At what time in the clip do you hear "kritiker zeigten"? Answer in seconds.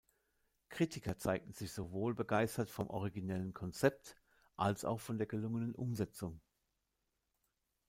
0.69-1.53